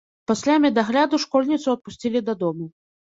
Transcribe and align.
Пасля 0.29 0.53
медагляду 0.63 1.19
школьніцу 1.25 1.67
адпусцілі 1.77 2.23
дадому. 2.31 2.65